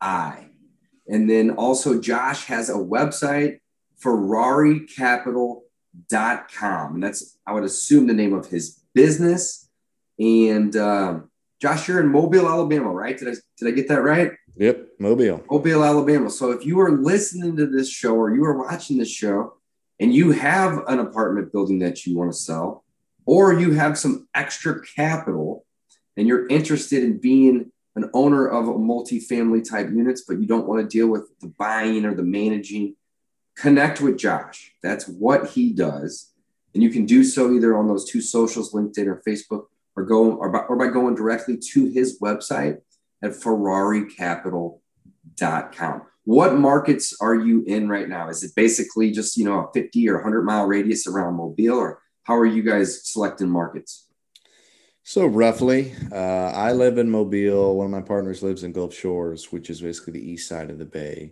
[0.00, 0.48] I.
[1.08, 3.60] And then also, Josh has a website,
[4.02, 6.94] FerrariCapital.com.
[6.94, 9.68] And that's, I would assume, the name of his business.
[10.18, 13.16] And um, Josh, you're in Mobile, Alabama, right?
[13.16, 14.32] Did I, did I get that right?
[14.56, 15.44] Yep, Mobile.
[15.50, 16.30] Mobile, Alabama.
[16.30, 19.55] So if you are listening to this show or you are watching this show
[19.98, 22.84] and you have an apartment building that you want to sell,
[23.24, 25.64] or you have some extra capital
[26.16, 30.68] and you're interested in being an owner of a multifamily type units, but you don't
[30.68, 32.94] want to deal with the buying or the managing,
[33.56, 34.72] connect with Josh.
[34.82, 36.32] That's what he does.
[36.74, 39.66] And you can do so either on those two socials, LinkedIn or Facebook,
[39.96, 42.80] or go or by, or by going directly to his website
[43.22, 46.02] at ferraricapital.com.
[46.26, 48.28] What markets are you in right now?
[48.28, 52.02] Is it basically just, you know, a 50 or 100 mile radius around Mobile or
[52.24, 54.08] how are you guys selecting markets?
[55.04, 57.76] So roughly, uh, I live in Mobile.
[57.76, 60.78] One of my partners lives in Gulf Shores, which is basically the east side of
[60.78, 61.30] the bay,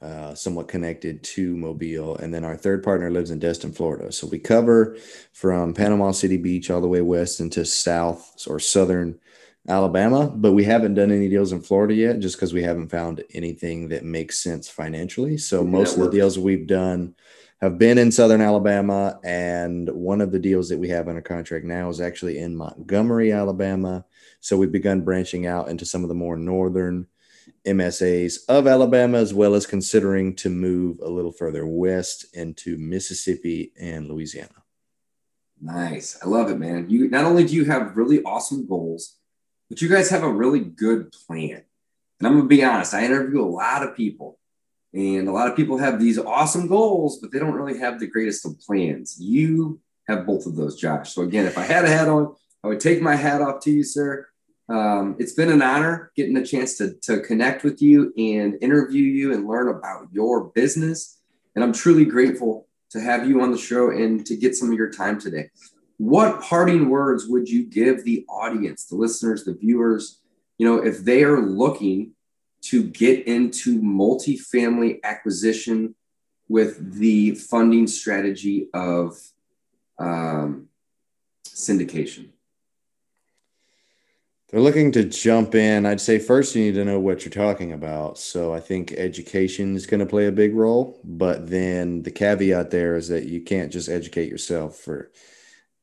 [0.00, 2.16] uh, somewhat connected to Mobile.
[2.16, 4.12] And then our third partner lives in Destin, Florida.
[4.12, 4.96] So we cover
[5.32, 9.18] from Panama City Beach all the way west into South or Southern
[9.68, 10.28] Alabama.
[10.28, 13.88] But we haven't done any deals in Florida yet, just because we haven't found anything
[13.88, 15.38] that makes sense financially.
[15.38, 17.14] So most of the deals we've done
[17.60, 21.64] have been in Southern Alabama, and one of the deals that we have under contract
[21.64, 24.04] now is actually in Montgomery, Alabama.
[24.40, 27.06] So we've begun branching out into some of the more northern
[27.66, 33.72] MSAs of Alabama, as well as considering to move a little further west into Mississippi
[33.80, 34.62] and Louisiana.
[35.60, 36.18] Nice.
[36.22, 36.90] I love it, man.
[36.90, 39.15] You not only do you have really awesome goals,
[39.68, 41.62] but you guys have a really good plan.
[42.18, 44.38] And I'm gonna be honest, I interview a lot of people
[44.96, 48.06] and a lot of people have these awesome goals, but they don't really have the
[48.06, 49.20] greatest of plans.
[49.20, 51.12] You have both of those, Josh.
[51.12, 53.70] So, again, if I had a hat on, I would take my hat off to
[53.70, 54.26] you, sir.
[54.68, 59.02] Um, it's been an honor getting a chance to, to connect with you and interview
[59.02, 61.20] you and learn about your business.
[61.54, 64.78] And I'm truly grateful to have you on the show and to get some of
[64.78, 65.50] your time today.
[65.98, 70.20] What parting words would you give the audience, the listeners, the viewers,
[70.58, 72.12] you know, if they are looking
[72.62, 75.94] to get into multifamily acquisition
[76.48, 79.16] with the funding strategy of
[79.98, 80.68] um,
[81.44, 82.28] syndication?
[84.48, 85.86] They're looking to jump in.
[85.86, 88.16] I'd say first you need to know what you're talking about.
[88.16, 91.00] So I think education is going to play a big role.
[91.02, 95.10] But then the caveat there is that you can't just educate yourself for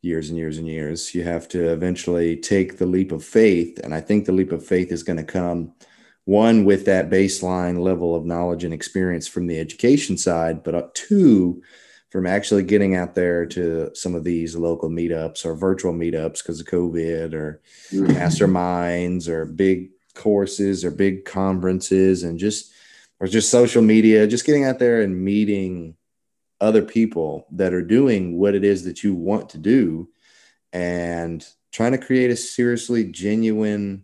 [0.04, 1.16] years and years and years.
[1.16, 3.80] You have to eventually take the leap of faith.
[3.84, 5.74] And I think the leap of faith is going to come
[6.26, 10.88] one with that baseline level of knowledge and experience from the education side, but uh,
[10.94, 11.62] two
[12.10, 16.60] from actually getting out there to some of these local meetups or virtual meetups because
[16.60, 18.12] of COVID or mm-hmm.
[18.12, 22.72] masterminds or big courses or big conferences and just
[23.20, 25.96] or just social media, just getting out there and meeting
[26.64, 30.10] other people that are doing what it is that you want to do
[30.72, 34.04] and trying to create a seriously genuine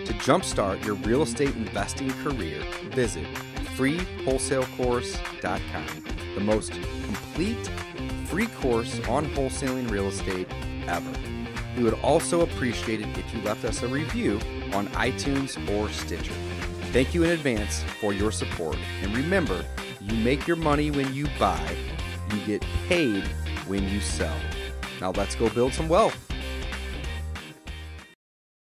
[0.07, 3.27] To jumpstart your real estate investing career, visit
[3.77, 5.87] freewholesalecourse.com,
[6.35, 7.71] the most complete
[8.27, 10.47] free course on wholesaling real estate
[10.87, 11.11] ever.
[11.77, 14.35] We would also appreciate it if you left us a review
[14.73, 16.35] on iTunes or Stitcher.
[16.93, 18.77] Thank you in advance for your support.
[19.03, 19.65] And remember,
[20.01, 21.77] you make your money when you buy,
[22.33, 23.25] you get paid
[23.67, 24.37] when you sell.
[25.01, 26.34] Now let's go build some wealth.